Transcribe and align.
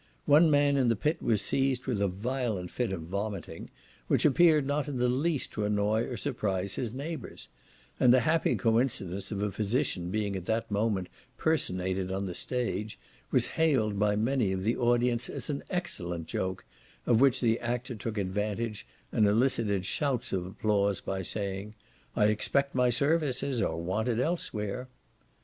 One 0.25 0.49
man 0.49 0.77
in 0.77 0.89
the 0.89 0.95
pit 0.95 1.21
was 1.21 1.43
seized 1.43 1.85
with 1.85 2.01
a 2.01 2.07
violent 2.07 2.71
fit 2.71 2.91
of 2.91 3.01
vomiting, 3.03 3.69
which 4.07 4.25
appeared 4.25 4.65
not 4.65 4.87
in 4.87 4.97
the 4.97 5.07
least 5.07 5.51
to 5.51 5.63
annoy 5.63 6.05
or 6.05 6.17
surprise 6.17 6.73
his 6.73 6.91
neighbours; 6.91 7.49
and 7.99 8.11
the 8.11 8.21
happy 8.21 8.55
coincidence 8.55 9.31
of 9.31 9.43
a 9.43 9.51
physician 9.51 10.09
being 10.09 10.35
at 10.35 10.47
that 10.47 10.71
moment 10.71 11.07
personated 11.37 12.11
on 12.11 12.25
the 12.25 12.33
stage, 12.33 12.97
was 13.29 13.45
hailed 13.45 13.99
by 13.99 14.15
many 14.15 14.51
of 14.51 14.63
the 14.63 14.75
audience 14.75 15.29
as 15.29 15.51
an 15.51 15.61
excellent 15.69 16.25
joke, 16.25 16.65
of 17.05 17.21
which 17.21 17.39
the 17.39 17.59
actor 17.59 17.93
took 17.93 18.17
advantage, 18.17 18.87
and 19.11 19.27
elicited 19.27 19.85
shouts 19.85 20.33
of 20.33 20.47
applause 20.47 20.99
by 20.99 21.21
saying, 21.21 21.75
"I 22.15 22.25
expect 22.25 22.73
my 22.73 22.89
services 22.89 23.61
are 23.61 23.77
wanted 23.77 24.19
elsewhere." 24.19 24.87